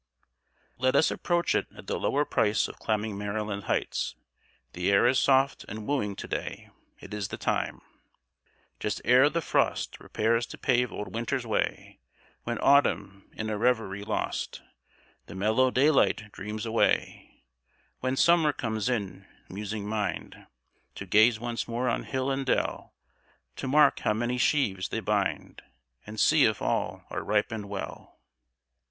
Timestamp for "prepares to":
9.99-10.57